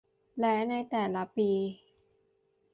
[0.39, 1.49] และในแต่ละปี